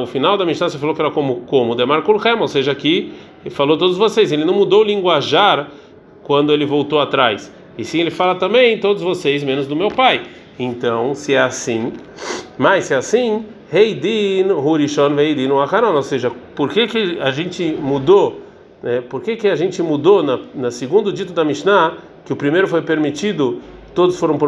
o 0.00 0.06
final 0.06 0.38
da 0.38 0.46
Mishnah 0.46 0.70
você 0.70 0.78
falou 0.78 0.94
que 0.94 1.02
era 1.02 1.10
como 1.10 1.42
como 1.42 1.74
Demar 1.74 2.00
Kulchem, 2.00 2.40
ou 2.40 2.48
seja, 2.48 2.72
aqui 2.72 3.12
falou 3.50 3.76
todos 3.76 3.98
vocês, 3.98 4.32
ele 4.32 4.42
não 4.42 4.54
mudou 4.54 4.80
o 4.80 4.84
linguajar 4.84 5.68
quando 6.22 6.50
ele 6.50 6.64
voltou 6.64 6.98
atrás. 6.98 7.52
E 7.76 7.84
sim, 7.84 8.00
ele 8.00 8.10
fala 8.10 8.34
também 8.34 8.78
todos 8.78 9.02
vocês 9.02 9.44
menos 9.44 9.66
do 9.66 9.76
meu 9.76 9.88
pai. 9.88 10.22
Então, 10.58 11.14
se 11.14 11.34
é 11.34 11.42
assim, 11.42 11.92
mas 12.56 12.84
se 12.86 12.94
é 12.94 12.96
assim, 12.96 13.44
Heidin 13.70 14.50
Hurishon 14.50 15.14
Veidin 15.14 15.52
Acharon, 15.52 15.92
ou 15.94 16.02
seja, 16.02 16.32
por 16.54 16.70
que 16.70 16.86
que 16.86 17.18
a 17.20 17.30
gente 17.30 17.76
mudou, 17.78 18.40
né? 18.82 19.02
Por 19.02 19.20
que 19.20 19.36
que 19.36 19.46
a 19.46 19.56
gente 19.56 19.82
mudou 19.82 20.22
na, 20.22 20.40
na 20.54 20.70
segundo 20.70 21.12
dito 21.12 21.34
da 21.34 21.44
Mishnah 21.44 21.98
que 22.24 22.32
o 22.32 22.36
primeiro 22.36 22.66
foi 22.66 22.80
permitido 22.80 23.60
todos 23.94 24.18
foram 24.18 24.38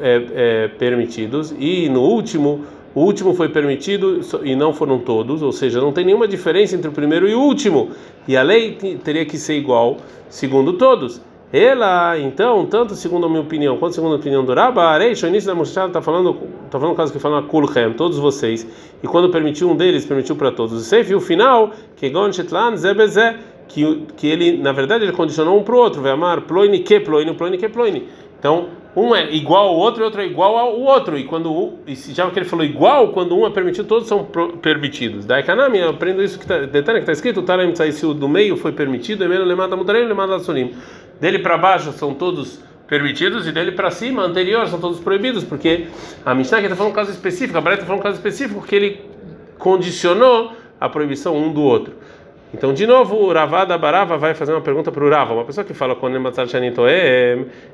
é, 0.00 0.22
é, 0.34 0.68
permitidos 0.68 1.54
e 1.58 1.88
no 1.88 2.02
último 2.02 2.64
o 2.94 3.00
último 3.00 3.34
foi 3.34 3.48
permitido 3.48 4.20
e 4.42 4.54
não 4.54 4.72
foram 4.72 4.98
todos, 4.98 5.42
ou 5.42 5.52
seja, 5.52 5.80
não 5.80 5.92
tem 5.92 6.04
nenhuma 6.04 6.28
diferença 6.28 6.76
entre 6.76 6.88
o 6.88 6.92
primeiro 6.92 7.28
e 7.28 7.34
o 7.34 7.40
último. 7.40 7.90
E 8.28 8.36
a 8.36 8.42
lei 8.42 8.72
teria 9.02 9.24
que 9.24 9.38
ser 9.38 9.54
igual 9.54 9.96
segundo 10.28 10.74
todos. 10.74 11.20
Ela, 11.52 12.18
então, 12.18 12.64
tanto 12.64 12.94
segundo 12.94 13.26
a 13.26 13.28
minha 13.28 13.42
opinião 13.42 13.76
quanto 13.76 13.94
segundo 13.94 14.14
a 14.14 14.16
opinião 14.16 14.42
do 14.42 14.54
Rabba, 14.54 14.84
Areish, 14.84 15.22
o 15.22 15.26
início 15.26 15.46
da 15.46 15.54
Moshe 15.54 15.78
está 15.78 16.00
falando, 16.00 16.34
está 16.64 16.80
falando 16.80 16.96
caso 16.96 17.12
que 17.12 17.18
fala 17.18 17.42
Kulchem, 17.42 17.92
todos 17.92 18.18
vocês. 18.18 18.66
E 19.02 19.06
quando 19.06 19.28
permitiu 19.30 19.70
um 19.70 19.76
deles, 19.76 20.06
permitiu 20.06 20.34
para 20.34 20.50
todos. 20.50 20.90
E 20.90 21.14
o 21.14 21.20
final, 21.20 21.70
que 21.96 22.08
Gon 22.08 22.30
Zebezé, 22.76 23.36
que 23.68 24.06
que 24.16 24.26
ele, 24.28 24.56
na 24.56 24.72
verdade, 24.72 25.04
ele 25.04 25.12
condicionou 25.12 25.58
um 25.58 25.62
para 25.62 25.74
o 25.74 25.78
outro, 25.78 26.00
vai 26.00 26.12
amar 26.12 26.40
ploini 26.42 26.78
que 26.78 26.98
ploini, 27.00 27.34
ploini 27.34 27.58
que 27.58 27.68
ploini. 27.68 28.08
Então, 28.38 28.68
um 28.94 29.14
é 29.14 29.32
igual 29.34 29.68
ao 29.68 29.76
outro 29.76 30.02
e 30.02 30.04
outro 30.04 30.20
é 30.20 30.26
igual 30.26 30.56
ao 30.56 30.78
outro. 30.78 31.18
E 31.18 31.24
quando 31.24 31.78
e 31.86 31.94
já 31.94 32.30
que 32.30 32.38
ele 32.38 32.46
falou 32.46 32.64
igual, 32.64 33.08
quando 33.08 33.36
um 33.36 33.46
é 33.46 33.50
permitido, 33.50 33.86
todos 33.86 34.06
são 34.06 34.26
permitidos. 34.60 35.24
Da 35.24 35.40
Ekanami, 35.40 35.78
eu 35.78 35.90
aprendo 35.90 36.22
isso 36.22 36.38
que 36.38 36.44
está 36.44 36.58
detalhe 36.60 36.98
que 36.98 37.02
está 37.02 37.12
escrito, 37.12 37.40
o 37.40 37.42
Taram 37.42 37.72
se 37.74 38.14
do 38.14 38.28
meio 38.28 38.56
foi 38.56 38.72
permitido, 38.72 39.24
Emelo 39.24 39.44
Lemada 39.44 39.76
Mutarem, 39.76 40.06
Lemada 40.06 40.38
Sunim. 40.38 40.74
Dele 41.20 41.38
para 41.38 41.56
baixo 41.56 41.92
são 41.92 42.14
todos 42.14 42.60
permitidos 42.86 43.46
e 43.46 43.52
dele 43.52 43.72
para 43.72 43.90
cima, 43.90 44.22
anterior, 44.22 44.66
são 44.68 44.78
todos 44.78 45.00
proibidos, 45.00 45.44
porque 45.44 45.86
a 46.26 46.34
Mishnah 46.34 46.60
está 46.60 46.76
falando 46.76 46.92
um 46.92 46.94
caso 46.94 47.10
específico, 47.10 47.56
a 47.56 47.60
Breta 47.60 47.76
está 47.82 47.86
falando 47.86 48.00
um 48.00 48.02
caso 48.02 48.16
específico 48.16 48.60
que 48.66 48.74
ele 48.74 49.00
condicionou 49.58 50.52
a 50.78 50.88
proibição 50.88 51.34
um 51.34 51.50
do 51.52 51.62
outro. 51.62 51.94
Então, 52.54 52.74
de 52.74 52.86
novo, 52.86 53.16
o 53.16 53.32
Ravada 53.32 53.78
Barava 53.78 54.18
vai 54.18 54.34
fazer 54.34 54.52
uma 54.52 54.60
pergunta 54.60 54.92
para 54.92 55.02
o 55.02 55.08
Rava. 55.08 55.32
Uma 55.32 55.44
pessoa 55.44 55.64
que 55.64 55.72
fala 55.72 55.96
com 55.96 56.06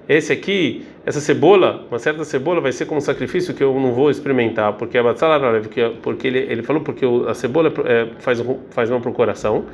esse 0.08 0.32
aqui, 0.32 0.86
essa 1.04 1.20
cebola, 1.20 1.84
uma 1.90 1.98
certa 1.98 2.24
cebola 2.24 2.60
vai 2.60 2.70
ser 2.70 2.86
como 2.86 2.98
um 2.98 3.00
sacrifício 3.00 3.52
que 3.54 3.62
eu 3.62 3.74
não 3.74 3.92
vou 3.92 4.08
experimentar, 4.08 4.74
porque 4.74 4.96
a 4.96 5.02
porque, 5.60 5.92
porque 6.00 6.28
ele, 6.28 6.38
ele 6.38 6.62
falou 6.62 6.80
porque 6.82 7.04
a 7.26 7.34
cebola 7.34 7.72
é, 7.84 8.06
faz, 8.20 8.40
faz 8.70 8.88
mal 8.88 9.00
para 9.00 9.10
o 9.10 9.12
coração. 9.12 9.64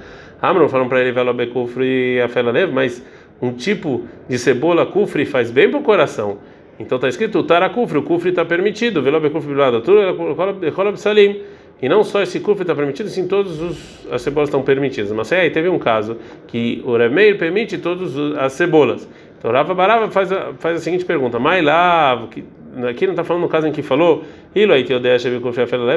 Amron 0.41 0.69
falando 0.71 0.89
para 0.89 1.01
ele, 1.01 1.13
Velobekufri 1.13 2.21
Afela 2.23 2.53
mas 2.73 3.05
um 3.43 3.53
tipo 3.53 4.05
de 4.27 4.39
cebola 4.39 4.87
kufri 4.87 5.27
faz 5.27 5.51
bem 5.51 5.71
para 5.71 5.81
o 5.81 5.83
coração. 5.83 6.39
Então 6.81 6.97
está 6.97 7.09
escrito 7.09 7.43
Tara 7.43 7.69
kufri, 7.69 7.99
o 7.99 8.03
kufri 8.03 8.31
está 8.31 8.45
permitido, 8.45 9.03
Velobekufri 9.03 9.53
Bilada, 9.53 9.83
Tudo 9.83 10.97
Salim. 10.97 11.43
E 11.85 11.89
não 11.89 12.03
só 12.03 12.23
esse 12.23 12.41
kuf 12.41 12.63
está 12.63 12.75
permitido, 12.75 13.11
sim 13.11 13.29
todos 13.29 13.61
os 13.61 14.07
as 14.11 14.23
cebolas 14.23 14.49
estão 14.49 14.63
permitidas. 14.63 15.13
Mas 15.13 15.31
aí 15.31 15.51
teve 15.51 15.69
um 15.69 15.79
caso 15.79 16.17
que 16.47 16.83
o 16.83 16.97
Remeir 16.97 17.37
permite 17.37 17.77
todas 17.77 18.17
as 18.39 18.55
cebolas. 18.55 19.07
Então 19.37 19.53
Rafa 19.53 19.75
Barava 19.75 20.11
faz 20.11 20.33
a, 20.33 20.55
faz 20.55 20.79
a 20.79 20.81
seguinte 20.81 21.05
pergunta: 21.05 21.39
Mailav, 21.39 22.29
que 22.29 22.43
aqui 22.89 23.05
não 23.05 23.13
está 23.13 23.23
falando 23.23 23.43
no 23.43 23.51
caso 23.51 23.67
em 23.67 23.73
que 23.73 23.83
falou, 23.83 24.25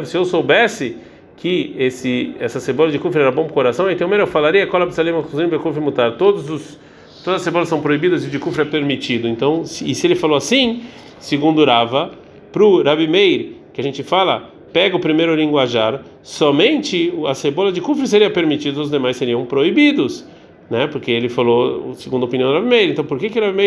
se 0.06 0.18
eu 0.18 0.26
soubesse 0.26 0.98
que 1.38 1.74
esse 1.80 2.36
essa 2.38 2.60
cebola 2.60 2.92
de 2.92 3.00
kufr 3.00 3.20
era 3.20 3.32
bom 3.32 3.44
para 3.44 3.52
o 3.52 3.54
coração, 3.54 3.90
então 3.90 4.10
eu 4.14 4.28
falaria 4.28 4.68
mutar. 5.80 6.18
Todos 6.18 6.50
os 6.50 6.78
todas 7.24 7.40
as 7.40 7.44
cebolas 7.44 7.70
são 7.70 7.82
proibidas 7.82 8.26
e 8.26 8.30
de 8.30 8.38
kufr 8.40 8.64
é 8.64 8.66
permitido. 8.66 9.26
Então, 9.26 9.64
e 9.64 9.96
se 9.96 10.06
ele 10.06 10.16
falou 10.16 10.36
assim, 10.36 10.84
segundo 11.18 11.64
Rava, 11.64 12.12
o 12.62 12.84
Rabi 12.84 13.08
Meir, 13.08 13.54
que 13.72 13.80
a 13.80 13.84
gente 13.86 14.04
fala 14.04 14.57
pega 14.78 14.96
o 14.96 15.00
primeiro 15.00 15.34
linguajar, 15.34 16.04
somente 16.22 17.12
a 17.26 17.34
cebola 17.34 17.72
de 17.72 17.82
kufre 17.82 18.08
seria 18.08 18.30
permitida, 18.30 18.80
os 18.80 18.92
demais 18.92 19.18
seriam 19.18 19.44
proibidos, 19.44 20.24
né? 20.70 20.86
Porque 20.86 21.10
ele 21.10 21.30
falou, 21.30 21.96
segundo 21.96 22.22
a 22.22 22.26
opinião 22.28 22.52
do 22.52 22.60
Rav 22.60 22.72
Então, 22.84 23.04
por 23.04 23.18
que 23.18 23.28
que 23.28 23.40
o 23.40 23.42
Rav 23.42 23.58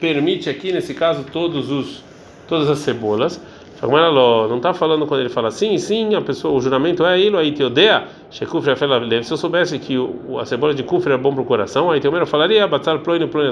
permite 0.00 0.50
aqui 0.50 0.72
nesse 0.72 0.92
caso 0.92 1.24
todos 1.32 1.70
os 1.70 2.02
todas 2.48 2.68
as 2.68 2.80
cebolas? 2.80 3.40
Não 3.80 4.56
está 4.56 4.74
falando 4.74 5.06
quando 5.06 5.20
ele 5.20 5.28
fala 5.28 5.52
sim, 5.52 5.78
sim, 5.78 6.14
a 6.14 6.20
pessoa, 6.20 6.52
o 6.52 6.60
juramento 6.60 7.04
é 7.04 7.20
ilo, 7.20 7.36
aí 7.36 7.52
te 7.52 7.62
odeia, 7.62 8.08
se 8.30 8.42
eu 8.42 9.36
soubesse 9.36 9.78
que 9.78 9.96
o, 9.98 10.38
a 10.40 10.46
cebola 10.46 10.74
de 10.74 10.82
kufre 10.82 11.12
é 11.12 11.16
bom 11.18 11.32
para 11.32 11.42
o 11.42 11.44
coração, 11.44 11.90
aí 11.90 12.00
Teomer 12.00 12.26
falaria, 12.26 12.66
batar 12.66 12.98
ploino, 13.00 13.28
ploino, 13.28 13.50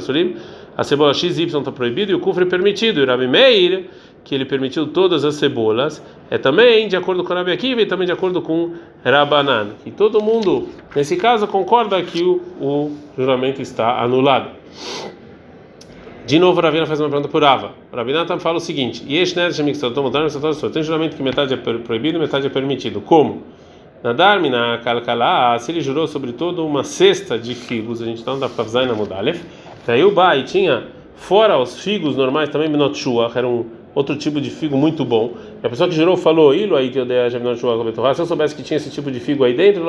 a 0.76 0.82
cebola 0.82 1.12
XY 1.12 1.44
está 1.44 1.70
proibido 1.70 2.10
e 2.10 2.14
o 2.14 2.20
kufre 2.20 2.44
é 2.44 2.48
permitido, 2.48 3.00
e 3.00 3.04
Rabi 3.04 3.28
Meir, 3.28 3.84
que 4.24 4.34
ele 4.34 4.46
permitiu 4.46 4.86
todas 4.88 5.24
as 5.24 5.34
cebolas, 5.34 6.02
é 6.30 6.38
também 6.38 6.88
de 6.88 6.96
acordo 6.96 7.22
com 7.22 7.34
Rabi 7.34 7.52
Akiva 7.52 7.82
e 7.82 7.86
também 7.86 8.06
de 8.06 8.12
acordo 8.12 8.40
com 8.40 8.72
Rabanan, 9.04 9.72
que 9.84 9.90
todo 9.90 10.20
mundo, 10.22 10.68
nesse 10.96 11.16
caso, 11.16 11.46
concorda 11.46 12.02
que 12.02 12.22
o, 12.22 12.40
o 12.60 12.96
juramento 13.16 13.60
está 13.60 14.02
anulado. 14.02 14.50
De 16.26 16.38
novo, 16.38 16.58
Ravina 16.58 16.86
faz 16.86 16.98
uma 17.00 17.10
pergunta 17.10 17.28
por 17.28 17.44
Ava. 17.44 17.72
Rabinatan 17.92 18.38
fala 18.38 18.56
o 18.56 18.60
seguinte: 18.60 19.04
tem 20.72 20.82
juramento 20.82 21.16
que 21.16 21.22
metade 21.22 21.52
é 21.52 21.56
proibido 21.56 22.16
e 22.16 22.20
metade 22.20 22.46
é 22.46 22.50
permitido. 22.50 23.02
Como? 23.02 23.42
Nadar 24.02 24.40
na 24.40 24.78
kalkala, 24.78 25.58
se 25.58 25.70
ele 25.70 25.82
jurou 25.82 26.06
sobre 26.06 26.32
todo 26.32 26.64
uma 26.66 26.82
cesta 26.82 27.38
de 27.38 27.54
figos, 27.54 28.00
a 28.00 28.06
gente 28.06 28.18
está 28.18 28.34
no 28.34 28.50
Pavzai 28.50 28.86
na 28.86 28.94
Mudalef, 28.94 29.42
aí 29.86 30.02
o 30.02 30.10
Bai 30.10 30.44
tinha, 30.44 30.84
fora 31.14 31.58
os 31.58 31.80
figos 31.80 32.16
normais, 32.16 32.48
também 32.48 32.68
Minotshua, 32.68 33.30
era 33.34 33.46
um 33.46 33.66
outro 33.94 34.16
tipo 34.16 34.40
de 34.40 34.50
figo 34.50 34.76
muito 34.76 35.04
bom. 35.04 35.32
E 35.62 35.66
a 35.66 35.70
pessoa 35.70 35.88
que 35.88 35.94
jurou 35.94 36.16
falou: 36.16 36.54
Ilo 36.54 36.76
aí 36.76 36.90
a 37.24 37.28
se 38.14 38.20
eu 38.22 38.26
soubesse 38.26 38.54
que 38.54 38.62
tinha 38.62 38.76
esse 38.76 38.90
tipo 38.90 39.10
de 39.10 39.20
figo 39.20 39.44
aí 39.44 39.54
dentro, 39.54 39.84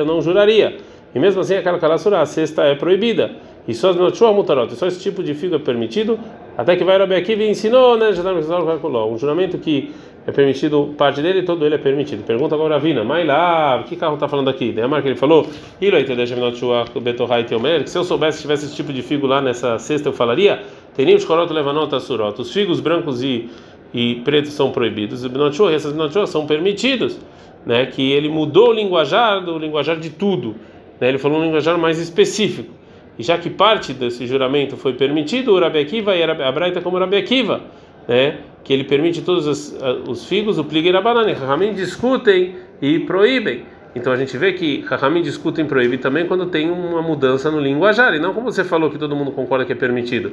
eu 0.00 0.06
não 0.06 0.20
juraria. 0.20 0.76
E 1.14 1.18
mesmo 1.18 1.40
assim, 1.40 1.54
aquela 1.56 1.78
calassura, 1.78 2.20
a 2.20 2.26
cesta 2.26 2.62
é 2.64 2.74
proibida. 2.74 3.30
E 3.66 3.74
só 3.74 3.92
só 4.74 4.86
esse 4.86 5.00
tipo 5.00 5.22
de 5.22 5.34
figo 5.34 5.54
é 5.54 5.58
permitido, 5.58 6.18
até 6.56 6.74
que 6.74 6.84
vai 6.84 6.96
Rabi 6.98 7.14
Akiva 7.14 7.42
ensinou, 7.42 7.98
né, 7.98 8.12
um 9.12 9.18
juramento 9.18 9.58
que 9.58 9.92
é 10.28 10.30
permitido, 10.30 10.94
parte 10.98 11.22
dele, 11.22 11.42
todo 11.42 11.64
ele 11.64 11.76
é 11.76 11.78
permitido. 11.78 12.22
Pergunta 12.22 12.54
agora 12.54 12.74
a 12.74 12.78
Vina, 12.78 13.02
mas 13.02 13.26
lá, 13.26 13.82
que 13.84 13.96
carro 13.96 14.12
está 14.12 14.28
falando 14.28 14.50
aqui? 14.50 14.72
Daí 14.72 14.84
a 14.84 14.88
marca 14.88 15.08
ele 15.08 15.16
falou, 15.16 15.48
que 15.80 17.90
se 17.90 17.96
eu 17.96 18.04
soubesse 18.04 18.36
que 18.36 18.42
tivesse 18.42 18.66
esse 18.66 18.76
tipo 18.76 18.92
de 18.92 19.00
figo 19.00 19.26
lá 19.26 19.40
nessa 19.40 19.78
cesta, 19.78 20.10
eu 20.10 20.12
falaria, 20.12 20.62
teríamos 20.94 21.24
coroto 21.24 21.54
levanota 21.54 21.98
surot, 21.98 22.38
os 22.42 22.52
figos 22.52 22.78
brancos 22.78 23.22
e, 23.22 23.48
e 23.94 24.16
pretos 24.16 24.52
são 24.52 24.70
proibidos, 24.70 25.24
e 25.24 25.74
essas 25.74 25.94
binochua 25.94 26.26
são 26.26 26.46
permitidos, 26.46 27.18
né, 27.64 27.86
que 27.86 28.12
ele 28.12 28.28
mudou 28.28 28.68
o 28.68 28.72
linguajar 28.74 29.42
do 29.42 29.58
linguajar 29.58 29.96
de 29.96 30.10
tudo, 30.10 30.56
né, 31.00 31.08
ele 31.08 31.16
falou 31.16 31.38
um 31.38 31.44
linguajar 31.44 31.78
mais 31.78 31.98
específico. 31.98 32.74
E 33.18 33.22
já 33.22 33.38
que 33.38 33.48
parte 33.48 33.94
desse 33.94 34.26
juramento 34.26 34.76
foi 34.76 34.92
permitido, 34.92 35.52
o 35.52 35.58
Rabi 35.58 35.88
e 35.90 36.22
a 36.22 36.52
Braita 36.52 36.82
como 36.82 36.98
Rabi 36.98 37.16
Akiva, 37.16 37.62
né? 38.08 38.38
Que 38.64 38.72
ele 38.72 38.84
permite 38.84 39.22
todos 39.22 39.46
os, 39.46 39.78
os 40.08 40.26
figos, 40.26 40.58
o 40.58 40.64
pligue 40.64 40.88
e 40.88 41.00
banana. 41.00 41.32
Rahamim 41.34 41.74
discutem 41.74 42.56
e 42.82 42.98
proíbem. 43.00 43.64
Então 43.94 44.12
a 44.12 44.16
gente 44.16 44.36
vê 44.36 44.52
que 44.52 44.84
Rahamim 44.86 45.22
discutem 45.22 45.64
e 45.64 45.68
proíbem 45.68 45.98
também 45.98 46.26
quando 46.26 46.46
tem 46.46 46.70
uma 46.70 47.02
mudança 47.02 47.50
no 47.50 47.60
linguajar, 47.60 48.14
e 48.14 48.18
não 48.18 48.32
como 48.32 48.50
você 48.50 48.64
falou 48.64 48.90
que 48.90 48.98
todo 48.98 49.14
mundo 49.14 49.32
concorda 49.32 49.64
que 49.64 49.72
é 49.72 49.76
permitido. 49.76 50.32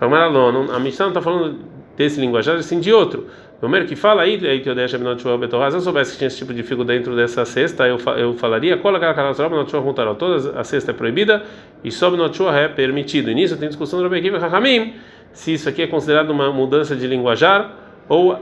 A 0.00 0.78
Mishnah 0.80 1.06
não 1.06 1.08
está 1.08 1.22
falando 1.22 1.58
desse 1.96 2.20
linguajar, 2.20 2.60
sim 2.62 2.80
de 2.80 2.92
outro. 2.92 3.26
O 3.60 3.68
Mer 3.68 3.86
que 3.86 3.94
fala 3.94 4.22
aí, 4.22 4.38
que 4.60 4.68
eu 4.68 4.74
deixo 4.74 4.96
a 4.96 5.70
se 5.70 5.76
eu 5.76 5.80
soubesse 5.80 6.12
que 6.12 6.18
tinha 6.18 6.26
esse 6.26 6.38
tipo 6.38 6.52
de 6.52 6.64
figo 6.64 6.82
dentro 6.82 7.14
dessa 7.14 7.44
cesta, 7.44 7.86
eu, 7.86 7.96
eu 8.18 8.34
falaria, 8.34 8.76
toda 8.76 10.58
a 10.58 10.64
cesta 10.64 10.90
é 10.90 10.94
proibida 10.94 11.44
e 11.84 11.90
Benotua 12.10 12.58
é 12.58 12.66
permitido. 12.66 13.30
E 13.30 13.34
nisso 13.34 13.56
tem 13.56 13.68
discussão 13.68 14.00
do 14.00 14.02
Rabbi 14.02 14.18
Akiva 14.18 14.44
Hakamim, 14.44 14.94
se 15.32 15.54
isso 15.54 15.68
aqui 15.68 15.82
é 15.82 15.86
considerado 15.86 16.30
uma 16.30 16.52
mudança 16.52 16.94
de 16.94 17.06
linguajar, 17.06 17.72
ou, 18.08 18.38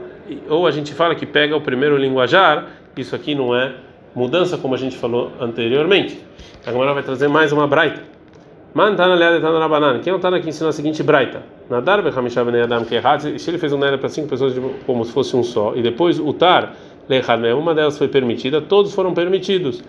ou 0.49 0.67
a 0.67 0.71
gente 0.71 0.93
fala 0.93 1.15
que 1.15 1.25
pega 1.25 1.55
o 1.55 1.61
primeiro 1.61 1.97
linguajar, 1.97 2.67
isso 2.95 3.15
aqui 3.15 3.33
não 3.33 3.55
é 3.55 3.73
mudança, 4.13 4.57
como 4.57 4.75
a 4.75 4.77
gente 4.77 4.97
falou 4.97 5.31
anteriormente. 5.39 6.21
Agora 6.65 6.93
vai 6.93 7.03
trazer 7.03 7.27
mais 7.27 7.51
uma 7.51 7.67
braita. 7.67 8.01
Mantana 8.73 9.15
leada 9.15 9.41
tá 9.41 9.51
na 9.51 9.67
banana. 9.67 9.99
Quem 9.99 10.13
é 10.13 10.15
o 10.15 10.19
Tana 10.19 10.39
que 10.39 10.47
ensina 10.47 10.69
a 10.69 10.71
seguinte 10.71 11.03
braita? 11.03 11.43
Nadar 11.69 12.01
bechamishav 12.01 12.47
adam 12.47 12.85
errado. 12.89 13.37
Se 13.37 13.49
ele 13.49 13.57
fez 13.57 13.73
um 13.73 13.77
neda 13.77 13.97
para 13.97 14.07
cinco 14.07 14.29
pessoas 14.29 14.53
como 14.85 15.03
se 15.03 15.11
fosse 15.11 15.35
um 15.35 15.43
só, 15.43 15.73
e 15.75 15.81
depois 15.81 16.19
o 16.19 16.31
tar 16.31 16.73
lechad 17.09 17.41
uma 17.53 17.75
delas 17.75 17.97
foi 17.97 18.07
permitida, 18.07 18.61
todos 18.61 18.93
foram 18.93 19.13
permitidos. 19.13 19.83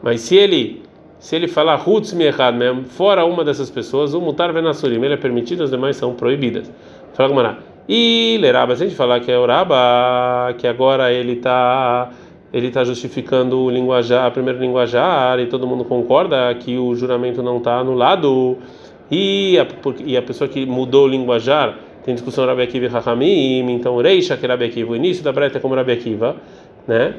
Mas 0.00 0.20
se 0.20 0.36
ele 0.36 0.82
se 1.20 1.36
ele 1.36 1.46
falar 1.46 1.86
Hutz 1.86 2.14
Mechad 2.14 2.56
mesmo, 2.56 2.84
fora 2.84 3.26
uma 3.26 3.44
dessas 3.44 3.70
pessoas, 3.70 4.14
o 4.14 4.20
mutar 4.20 4.52
venasurim, 4.54 4.96
ele 5.04 5.14
é 5.14 5.16
permitido, 5.18 5.62
as 5.62 5.70
demais 5.70 5.94
são 5.96 6.14
proibidas. 6.14 6.72
Fala 7.12 7.28
Gumará. 7.28 7.58
E 7.86 8.38
Leraba, 8.40 8.74
se 8.74 8.84
a 8.84 8.86
gente 8.86 8.96
falar 8.96 9.20
que 9.20 9.30
é 9.30 9.38
o 9.38 9.44
Raba, 9.44 10.54
que 10.56 10.66
agora 10.66 11.12
ele 11.12 11.32
está 11.32 12.10
ele 12.52 12.66
está 12.66 12.82
justificando 12.82 13.60
o 13.60 13.70
linguajar, 13.70 14.28
o 14.28 14.32
primeiro 14.32 14.58
linguajar, 14.58 15.38
e 15.38 15.46
todo 15.46 15.66
mundo 15.66 15.84
concorda 15.84 16.52
que 16.54 16.76
o 16.76 16.94
juramento 16.96 17.42
não 17.42 17.58
está 17.58 17.78
anulado, 17.78 18.58
e 19.10 19.56
a, 19.58 19.66
e 20.04 20.16
a 20.16 20.22
pessoa 20.22 20.48
que 20.48 20.66
mudou 20.66 21.04
o 21.04 21.08
linguajar, 21.08 21.78
tem 22.04 22.14
discussão 22.14 22.46
Rabi 22.46 22.62
Akiva 22.62 22.86
e 22.86 22.88
Hakamim, 22.88 23.70
então 23.70 23.96
Reisha, 23.98 24.36
que 24.36 24.46
é 24.46 24.48
Rabi 24.48 24.64
Akiva, 24.64 24.92
o 24.92 24.96
início 24.96 25.22
da 25.22 25.32
breta 25.32 25.58
é 25.58 25.60
como 25.60 25.74
Rabi 25.74 25.92
Akiva, 25.92 26.36
né? 26.88 27.14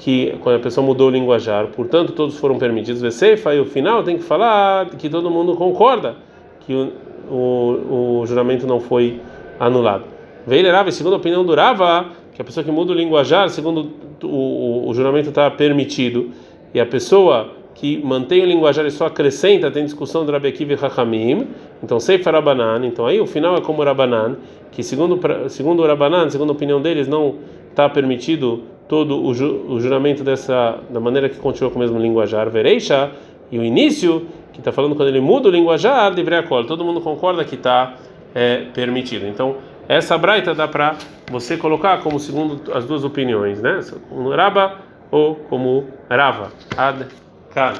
Que 0.00 0.34
quando 0.40 0.56
a 0.56 0.58
pessoa 0.58 0.84
mudou 0.84 1.08
o 1.08 1.10
linguajar, 1.10 1.66
portanto 1.68 2.12
todos 2.12 2.38
foram 2.38 2.58
permitidos 2.58 3.02
Veseifa, 3.02 3.54
e 3.54 3.60
o 3.60 3.66
final 3.66 4.02
tem 4.02 4.16
que 4.16 4.24
falar 4.24 4.86
que 4.86 5.10
todo 5.10 5.30
mundo 5.30 5.54
concorda 5.54 6.16
que 6.60 6.74
o, 6.74 6.90
o, 7.30 8.20
o 8.22 8.26
juramento 8.26 8.66
não 8.66 8.80
foi 8.80 9.20
anulado. 9.58 10.04
Veio 10.46 10.72
Rava, 10.72 10.90
segundo 10.90 11.12
a 11.12 11.16
opinião 11.18 11.44
do 11.44 11.54
Rava, 11.54 12.06
que 12.32 12.40
a 12.40 12.44
pessoa 12.44 12.64
que 12.64 12.70
muda 12.70 12.92
o 12.92 12.94
linguajar, 12.94 13.50
segundo 13.50 13.90
o, 14.22 14.26
o, 14.26 14.88
o 14.88 14.94
juramento 14.94 15.28
está 15.28 15.50
permitido, 15.50 16.30
e 16.72 16.80
a 16.80 16.86
pessoa 16.86 17.50
que 17.74 18.02
mantém 18.02 18.42
o 18.42 18.46
linguajar 18.46 18.86
e 18.86 18.90
só 18.90 19.06
acrescenta, 19.06 19.70
tem 19.70 19.84
discussão 19.84 20.24
do 20.24 20.32
Rabi 20.32 20.48
Akiva 20.48 20.72
e 20.72 20.76
Hachamim, 20.76 21.46
então 21.82 22.00
Seifa 22.00 22.30
Rabanan, 22.30 22.86
então 22.86 23.06
aí 23.06 23.20
o 23.20 23.26
final 23.26 23.54
é 23.54 23.60
como 23.60 23.82
Rabanan, 23.82 24.38
que 24.72 24.82
segundo, 24.82 25.20
segundo 25.50 25.82
o 25.82 25.86
Rabanan, 25.86 26.30
segundo 26.30 26.48
a 26.48 26.52
opinião 26.52 26.80
deles, 26.80 27.06
não 27.06 27.34
está 27.70 27.86
permitido 27.86 28.62
todo 28.90 29.24
o, 29.24 29.32
ju, 29.32 29.66
o, 29.68 29.78
juramento 29.78 30.24
dessa, 30.24 30.80
da 30.90 30.98
maneira 30.98 31.28
que 31.28 31.36
continua 31.36 31.70
com 31.70 31.76
o 31.76 31.78
mesmo 31.78 31.96
linguajar, 31.96 32.50
Vereisha, 32.50 33.12
e 33.48 33.56
o 33.56 33.62
início, 33.62 34.26
que 34.52 34.58
está 34.58 34.72
falando 34.72 34.96
quando 34.96 35.08
ele 35.08 35.20
muda 35.20 35.46
o 35.46 35.50
linguajar, 35.52 36.12
livre 36.12 36.34
a 36.34 36.42
cola, 36.42 36.66
todo 36.66 36.84
mundo 36.84 37.00
concorda 37.00 37.44
que 37.44 37.54
está 37.54 37.94
é, 38.34 38.64
permitido. 38.74 39.28
Então, 39.28 39.58
essa 39.88 40.18
braita 40.18 40.52
dá 40.56 40.66
para 40.66 40.96
você 41.30 41.56
colocar 41.56 42.02
como 42.02 42.18
segundo 42.18 42.72
as 42.72 42.84
duas 42.84 43.04
opiniões, 43.04 43.62
né? 43.62 43.78
Como 44.08 44.30
Raba 44.30 44.78
ou 45.08 45.36
como 45.36 45.86
Rava. 46.10 46.50
Ad 46.76 47.06
Kan. 47.54 47.74